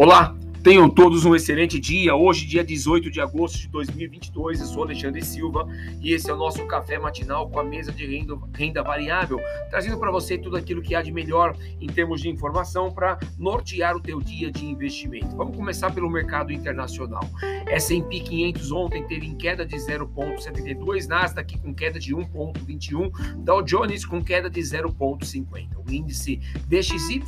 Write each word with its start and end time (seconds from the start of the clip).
Olá, 0.00 0.37
tenham 0.68 0.90
todos 0.90 1.24
um 1.24 1.34
excelente 1.34 1.80
dia. 1.80 2.14
Hoje, 2.14 2.46
dia 2.46 2.62
18 2.62 3.10
de 3.10 3.22
agosto 3.22 3.56
de 3.56 3.68
2022, 3.68 4.60
eu 4.60 4.66
sou 4.66 4.82
Alexandre 4.82 5.24
Silva 5.24 5.66
e 5.98 6.12
esse 6.12 6.28
é 6.28 6.34
o 6.34 6.36
nosso 6.36 6.66
café 6.66 6.98
matinal 6.98 7.48
com 7.48 7.58
a 7.58 7.64
mesa 7.64 7.90
de 7.90 8.04
renda, 8.04 8.38
renda 8.52 8.82
variável, 8.82 9.40
trazendo 9.70 9.96
para 9.96 10.10
você 10.10 10.36
tudo 10.36 10.58
aquilo 10.58 10.82
que 10.82 10.94
há 10.94 11.00
de 11.00 11.10
melhor 11.10 11.56
em 11.80 11.86
termos 11.86 12.20
de 12.20 12.28
informação 12.28 12.90
para 12.90 13.18
nortear 13.38 13.96
o 13.96 14.00
teu 14.00 14.20
dia 14.20 14.52
de 14.52 14.66
investimento. 14.66 15.34
Vamos 15.34 15.56
começar 15.56 15.90
pelo 15.90 16.10
mercado 16.10 16.52
internacional. 16.52 17.24
S&P 17.68 18.20
500 18.20 18.70
ontem 18.70 19.02
teve 19.06 19.26
em 19.26 19.34
queda 19.34 19.64
de 19.64 19.74
0,72, 19.76 21.06
Nasdaq 21.06 21.58
com 21.60 21.72
queda 21.72 21.98
de 21.98 22.14
1,21, 22.14 23.10
Dow 23.38 23.62
Jones 23.62 24.04
com 24.04 24.22
queda 24.22 24.50
de 24.50 24.60
0,50. 24.60 25.78
O 25.78 25.90
índice 25.90 26.38
DXY, 26.66 27.22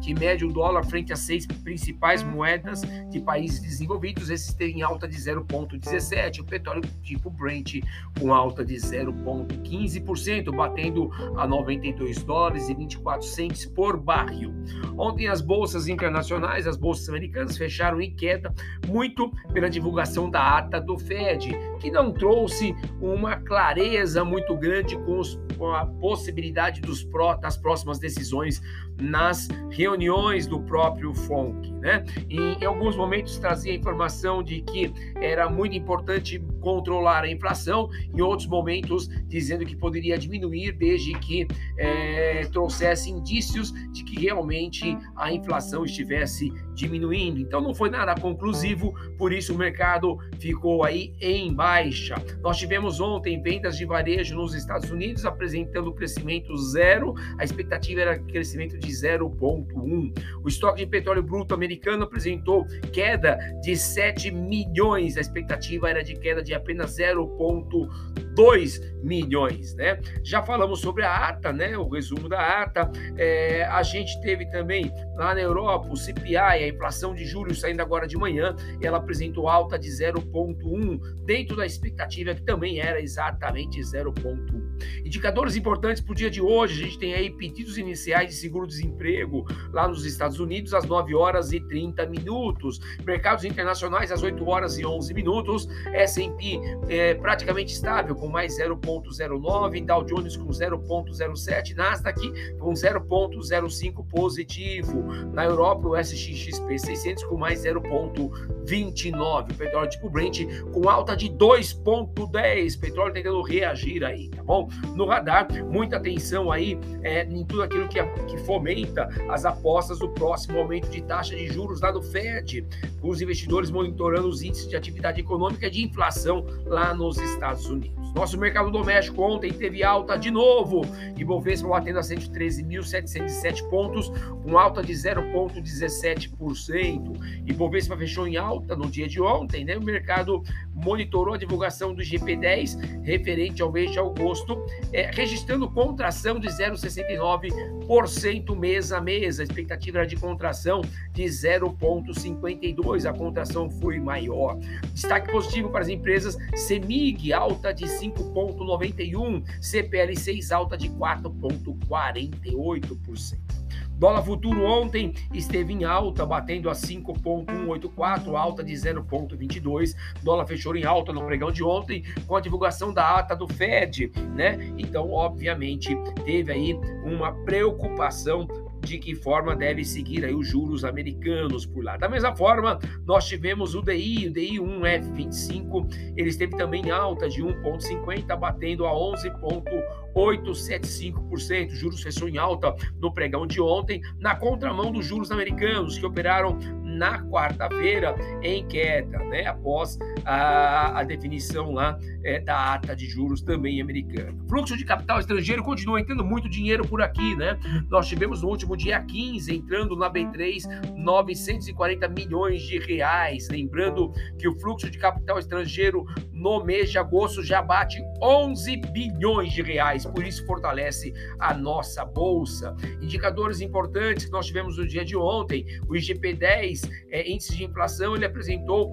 que 0.00 0.14
mede 0.14 0.46
o 0.46 0.48
dólar 0.50 0.82
frente 0.86 1.12
às 1.12 1.18
seis 1.18 1.46
principais 1.46 2.22
moedas 2.22 2.85
de 3.08 3.20
países 3.20 3.60
desenvolvidos, 3.60 4.30
esses 4.30 4.52
têm 4.54 4.82
alta 4.82 5.06
de 5.06 5.16
0,17. 5.16 6.40
O 6.40 6.44
petróleo 6.44 6.82
tipo 7.02 7.30
Brent 7.30 7.80
com 8.18 8.32
alta 8.32 8.64
de 8.64 8.74
0,15%, 8.74 10.54
batendo 10.54 11.10
a 11.36 11.46
92 11.46 12.22
dólares 12.22 12.68
e 12.68 12.74
24 12.74 13.26
centes 13.26 13.66
por 13.66 13.96
barril. 13.96 14.52
Ontem 14.96 15.28
as 15.28 15.40
bolsas 15.40 15.88
internacionais, 15.88 16.66
as 16.66 16.76
bolsas 16.76 17.08
americanas 17.08 17.56
fecharam 17.56 18.00
em 18.00 18.14
queda, 18.14 18.52
muito 18.86 19.30
pela 19.52 19.68
divulgação 19.68 20.30
da 20.30 20.58
ata 20.58 20.80
do 20.80 20.98
Fed, 20.98 21.50
que 21.80 21.90
não 21.90 22.12
trouxe 22.12 22.74
uma 23.00 23.36
clareza 23.36 24.24
muito 24.24 24.56
grande 24.56 24.96
com, 24.98 25.18
os, 25.18 25.38
com 25.56 25.72
a 25.72 25.86
possibilidade 25.86 26.80
dos 26.80 27.04
pró, 27.04 27.34
das 27.34 27.56
próximas 27.56 27.98
decisões 27.98 28.62
nas 29.00 29.48
reuniões 29.70 30.46
do 30.46 30.60
próprio 30.60 31.14
FONC. 31.14 31.75
Né? 31.86 32.04
E, 32.28 32.36
em 32.60 32.64
alguns 32.64 32.96
momentos 32.96 33.38
trazia 33.38 33.72
a 33.72 33.76
informação 33.76 34.42
de 34.42 34.60
que 34.60 34.92
era 35.20 35.48
muito 35.48 35.76
importante 35.76 36.42
controlar 36.66 37.22
a 37.22 37.30
inflação, 37.30 37.88
em 38.12 38.20
outros 38.20 38.48
momentos 38.48 39.06
dizendo 39.28 39.64
que 39.64 39.76
poderia 39.76 40.18
diminuir 40.18 40.72
desde 40.72 41.16
que 41.20 41.46
é, 41.78 42.44
trouxesse 42.50 43.08
indícios 43.08 43.72
de 43.92 44.02
que 44.02 44.18
realmente 44.18 44.98
a 45.14 45.32
inflação 45.32 45.84
estivesse 45.84 46.52
diminuindo. 46.74 47.38
Então 47.38 47.60
não 47.60 47.72
foi 47.72 47.88
nada 47.88 48.16
conclusivo, 48.16 48.92
por 49.16 49.32
isso 49.32 49.54
o 49.54 49.56
mercado 49.56 50.18
ficou 50.40 50.82
aí 50.82 51.14
em 51.20 51.54
baixa. 51.54 52.16
Nós 52.42 52.58
tivemos 52.58 52.98
ontem 52.98 53.40
vendas 53.40 53.78
de 53.78 53.84
varejo 53.84 54.34
nos 54.34 54.52
Estados 54.52 54.90
Unidos 54.90 55.24
apresentando 55.24 55.92
crescimento 55.92 56.56
zero, 56.56 57.14
a 57.38 57.44
expectativa 57.44 58.00
era 58.00 58.18
crescimento 58.18 58.76
de 58.76 58.88
0,1. 58.88 60.12
O 60.42 60.48
estoque 60.48 60.80
de 60.80 60.86
petróleo 60.86 61.22
bruto 61.22 61.54
americano 61.54 62.02
apresentou 62.02 62.66
queda 62.92 63.38
de 63.62 63.76
7 63.76 64.32
milhões, 64.32 65.16
a 65.16 65.20
expectativa 65.20 65.88
era 65.88 66.02
de 66.02 66.16
queda 66.16 66.42
de 66.42 66.55
apenas 66.56 66.96
0,2 66.96 68.80
milhões, 69.02 69.74
né? 69.74 70.00
Já 70.24 70.42
falamos 70.42 70.80
sobre 70.80 71.04
a 71.04 71.28
ata, 71.28 71.52
né? 71.52 71.76
O 71.76 71.88
resumo 71.88 72.28
da 72.28 72.62
ata. 72.62 72.90
É, 73.16 73.64
a 73.64 73.82
gente 73.82 74.20
teve 74.20 74.46
também 74.50 74.92
lá 75.14 75.34
na 75.34 75.40
Europa 75.40 75.88
o 75.88 75.96
CPI, 75.96 76.36
a 76.36 76.68
inflação 76.68 77.14
de 77.14 77.24
julho 77.24 77.54
saindo 77.54 77.80
agora 77.80 78.06
de 78.06 78.16
manhã, 78.16 78.54
ela 78.82 78.98
apresentou 78.98 79.48
alta 79.48 79.78
de 79.78 79.88
0,1 79.88 81.24
dentro 81.24 81.56
da 81.56 81.66
expectativa 81.66 82.34
que 82.34 82.42
também 82.42 82.80
era 82.80 83.00
exatamente 83.00 83.80
0,1. 83.80 84.65
Indicadores 85.04 85.56
importantes 85.56 86.02
para 86.02 86.12
o 86.12 86.14
dia 86.14 86.30
de 86.30 86.40
hoje, 86.40 86.82
a 86.82 86.86
gente 86.86 86.98
tem 86.98 87.14
aí 87.14 87.30
pedidos 87.30 87.78
iniciais 87.78 88.30
de 88.30 88.34
seguro-desemprego 88.34 89.46
lá 89.72 89.86
nos 89.88 90.04
Estados 90.04 90.38
Unidos 90.40 90.74
às 90.74 90.84
9 90.84 91.14
horas 91.14 91.52
e 91.52 91.60
30 91.60 92.06
minutos, 92.06 92.80
mercados 93.04 93.44
internacionais 93.44 94.10
às 94.12 94.22
8 94.22 94.48
horas 94.48 94.78
e 94.78 94.86
11 94.86 95.14
minutos, 95.14 95.68
S&P 95.92 96.60
é, 96.88 97.14
praticamente 97.14 97.72
estável 97.72 98.14
com 98.14 98.28
mais 98.28 98.58
0,09, 98.58 99.84
Dow 99.84 100.04
Jones 100.04 100.36
com 100.36 100.48
0,07, 100.48 101.74
Nasdaq 101.74 102.20
com 102.58 102.72
0,05 102.72 104.06
positivo. 104.08 105.02
Na 105.32 105.44
Europa, 105.44 105.88
o 105.88 105.96
SXXP 105.96 106.78
600 106.78 107.24
com 107.24 107.36
mais 107.36 107.64
0,29. 107.64 109.50
O 109.50 109.54
petróleo 109.54 109.88
tipo 109.88 110.10
Brent 110.10 110.44
com 110.72 110.88
alta 110.88 111.16
de 111.16 111.30
2,10. 111.30 112.80
Petróleo 112.80 113.12
tentando 113.12 113.42
reagir 113.42 114.04
aí, 114.04 114.28
tá 114.28 114.42
bom? 114.42 114.65
No 114.94 115.06
radar, 115.06 115.46
muita 115.64 115.96
atenção 115.96 116.50
aí 116.50 116.78
é, 117.02 117.24
em 117.24 117.44
tudo 117.44 117.62
aquilo 117.62 117.88
que, 117.88 118.02
que 118.02 118.38
fomenta 118.38 119.08
as 119.28 119.44
apostas 119.44 119.98
do 119.98 120.08
próximo 120.10 120.58
aumento 120.58 120.88
de 120.88 121.02
taxa 121.02 121.34
de 121.34 121.48
juros 121.48 121.80
lá 121.80 121.90
do 121.90 122.02
Fed, 122.02 122.66
com 123.00 123.08
os 123.08 123.20
investidores 123.20 123.70
monitorando 123.70 124.28
os 124.28 124.42
índices 124.42 124.68
de 124.68 124.76
atividade 124.76 125.20
econômica 125.20 125.66
e 125.66 125.70
de 125.70 125.84
inflação 125.84 126.44
lá 126.66 126.94
nos 126.94 127.18
Estados 127.18 127.66
Unidos. 127.66 127.96
Nosso 128.14 128.38
mercado 128.38 128.70
doméstico 128.70 129.22
ontem 129.22 129.52
teve 129.52 129.82
alta 129.82 130.16
de 130.16 130.30
novo. 130.30 130.82
Ibovespa 131.16 131.68
batendo 131.68 131.98
a 131.98 132.02
113.707 132.02 133.68
pontos, 133.68 134.12
com 134.42 134.58
alta 134.58 134.82
de 134.82 134.92
0,17%. 134.92 137.46
Ibovespa 137.46 137.96
fechou 137.96 138.26
em 138.26 138.36
alta 138.36 138.74
no 138.74 138.90
dia 138.90 139.06
de 139.06 139.20
ontem, 139.20 139.64
né? 139.64 139.76
O 139.76 139.82
mercado 139.82 140.42
monitorou 140.72 141.34
a 141.34 141.38
divulgação 141.38 141.94
do 141.94 142.02
GP10 142.02 143.02
referente 143.02 143.62
ao 143.62 143.70
mês 143.70 143.92
de 143.92 143.98
agosto, 143.98 144.55
é, 144.92 145.10
registrando 145.12 145.70
contração 145.70 146.38
de 146.38 146.48
0,69% 146.48 148.56
mês 148.56 148.92
a 148.92 149.00
mês. 149.00 149.40
A 149.40 149.44
expectativa 149.44 149.98
era 149.98 150.06
de 150.06 150.16
contração 150.16 150.82
de 151.12 151.24
0,52%. 151.24 153.06
A 153.06 153.12
contração 153.12 153.70
foi 153.70 153.98
maior. 153.98 154.58
Destaque 154.92 155.30
positivo 155.30 155.70
para 155.70 155.82
as 155.82 155.88
empresas 155.88 156.36
Semig, 156.54 157.32
alta 157.32 157.72
de 157.72 157.88
5 157.88 158.36
5,91, 158.36 159.42
CPL6 159.60 160.52
alta 160.52 160.76
de 160.76 160.90
4,48%. 160.90 163.65
Dólar 163.96 164.22
futuro 164.22 164.62
ontem 164.62 165.14
esteve 165.32 165.72
em 165.72 165.84
alta, 165.84 166.26
batendo 166.26 166.68
a 166.68 166.74
5,184, 166.74 168.36
alta 168.36 168.62
de 168.62 168.74
0,22. 168.74 169.94
Dólar 170.22 170.46
fechou 170.46 170.76
em 170.76 170.84
alta 170.84 171.14
no 171.14 171.24
pregão 171.24 171.50
de 171.50 171.64
ontem, 171.64 172.04
com 172.26 172.36
a 172.36 172.40
divulgação 172.40 172.92
da 172.92 173.18
ata 173.18 173.34
do 173.34 173.48
Fed, 173.48 174.12
né? 174.34 174.58
Então, 174.76 175.10
obviamente, 175.10 175.96
teve 176.26 176.52
aí 176.52 176.74
uma 177.04 177.32
preocupação 177.44 178.46
de 178.86 178.98
que 178.98 179.14
forma 179.14 179.54
deve 179.54 179.84
seguir 179.84 180.24
aí 180.24 180.34
os 180.34 180.48
juros 180.48 180.82
americanos 180.84 181.66
por 181.66 181.84
lá. 181.84 181.96
Da 181.96 182.08
mesma 182.08 182.34
forma, 182.34 182.78
nós 183.04 183.26
tivemos 183.26 183.74
o 183.74 183.82
DI, 183.82 184.28
o 184.28 184.32
DI 184.32 184.60
1F25, 184.60 186.14
ele 186.16 186.28
esteve 186.28 186.56
também 186.56 186.88
alta 186.90 187.28
de 187.28 187.42
1,50, 187.42 188.38
batendo 188.38 188.86
a 188.86 188.92
11,875%. 188.92 191.70
Juros 191.70 192.00
fechou 192.00 192.28
em 192.28 192.38
alta 192.38 192.72
no 193.00 193.12
pregão 193.12 193.44
de 193.46 193.60
ontem, 193.60 194.00
na 194.18 194.36
contramão 194.36 194.92
dos 194.92 195.04
juros 195.04 195.32
americanos, 195.32 195.98
que 195.98 196.06
operaram 196.06 196.56
na 196.96 197.22
quarta-feira 197.22 198.14
em 198.42 198.66
queda, 198.66 199.18
né? 199.24 199.46
Após 199.46 199.98
a, 200.24 201.00
a 201.00 201.04
definição 201.04 201.72
lá 201.72 201.98
é, 202.24 202.40
da 202.40 202.74
ata 202.74 202.96
de 202.96 203.06
juros 203.06 203.42
também 203.42 203.80
americana. 203.80 204.34
Fluxo 204.48 204.76
de 204.76 204.84
capital 204.84 205.20
estrangeiro 205.20 205.62
continua 205.62 206.00
entrando 206.00 206.24
muito 206.24 206.48
dinheiro 206.48 206.86
por 206.86 207.02
aqui, 207.02 207.36
né? 207.36 207.58
Nós 207.88 208.08
tivemos 208.08 208.42
no 208.42 208.48
último 208.48 208.76
dia 208.76 209.00
15 209.00 209.54
entrando 209.54 209.96
na 209.96 210.10
B3 210.10 210.64
940 210.96 212.08
milhões 212.08 212.62
de 212.62 212.78
reais. 212.78 213.48
Lembrando 213.48 214.12
que 214.38 214.48
o 214.48 214.58
fluxo 214.58 214.90
de 214.90 214.98
capital 214.98 215.38
estrangeiro 215.38 216.06
no 216.36 216.62
mês 216.62 216.90
de 216.90 216.98
agosto 216.98 217.42
já 217.42 217.62
bate 217.62 218.04
11 218.22 218.76
bilhões 218.92 219.54
de 219.54 219.62
reais, 219.62 220.04
por 220.04 220.22
isso 220.24 220.44
fortalece 220.44 221.14
a 221.38 221.54
nossa 221.54 222.04
bolsa. 222.04 222.76
Indicadores 223.00 223.62
importantes 223.62 224.26
que 224.26 224.30
nós 224.30 224.46
tivemos 224.46 224.76
no 224.76 224.86
dia 224.86 225.04
de 225.04 225.16
ontem, 225.16 225.64
o 225.88 225.94
IGP-10 225.94 226.88
é, 227.10 227.28
índice 227.28 227.56
de 227.56 227.64
inflação 227.64 228.14
ele 228.14 228.26
apresentou 228.26 228.92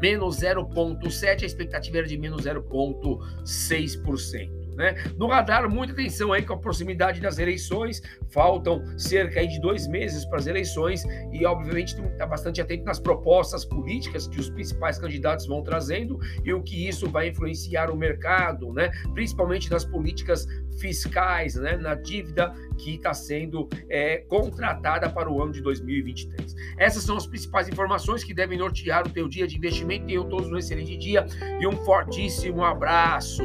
menos 0.00 0.40
0,7, 0.40 1.42
a 1.42 1.46
expectativa 1.46 1.98
era 1.98 2.06
de 2.06 2.18
menos 2.18 2.42
0,6%. 2.42 4.57
Né? 4.78 4.94
No 5.16 5.26
radar, 5.26 5.68
muita 5.68 5.92
atenção 5.92 6.32
aí 6.32 6.42
com 6.42 6.52
a 6.52 6.56
proximidade 6.56 7.20
das 7.20 7.40
eleições, 7.40 8.00
faltam 8.30 8.80
cerca 8.96 9.44
de 9.44 9.60
dois 9.60 9.88
meses 9.88 10.24
para 10.24 10.38
as 10.38 10.46
eleições 10.46 11.04
e, 11.32 11.44
obviamente, 11.44 12.00
está 12.00 12.24
bastante 12.24 12.60
atento 12.60 12.84
nas 12.84 13.00
propostas 13.00 13.64
políticas 13.64 14.28
que 14.28 14.38
os 14.38 14.48
principais 14.48 14.96
candidatos 14.96 15.48
vão 15.48 15.64
trazendo 15.64 16.16
e 16.44 16.54
o 16.54 16.62
que 16.62 16.86
isso 16.86 17.10
vai 17.10 17.28
influenciar 17.28 17.90
o 17.90 17.96
mercado, 17.96 18.72
né? 18.72 18.88
principalmente 19.14 19.68
nas 19.68 19.84
políticas 19.84 20.46
fiscais, 20.78 21.56
né? 21.56 21.76
na 21.76 21.96
dívida 21.96 22.54
que 22.78 22.94
está 22.94 23.12
sendo 23.12 23.68
é, 23.90 24.18
contratada 24.28 25.10
para 25.10 25.28
o 25.28 25.42
ano 25.42 25.50
de 25.50 25.60
2023. 25.60 26.54
Essas 26.78 27.02
são 27.02 27.16
as 27.16 27.26
principais 27.26 27.68
informações 27.68 28.22
que 28.22 28.32
devem 28.32 28.56
nortear 28.56 29.08
o 29.08 29.10
teu 29.10 29.28
dia 29.28 29.48
de 29.48 29.56
investimento. 29.56 30.06
Tenham 30.06 30.28
todos 30.28 30.48
um 30.52 30.56
excelente 30.56 30.96
dia 30.96 31.26
e 31.60 31.66
um 31.66 31.72
fortíssimo 31.84 32.62
abraço. 32.62 33.42